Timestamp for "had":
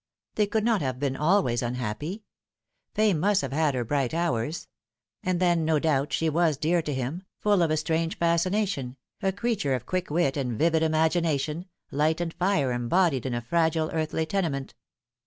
3.51-3.75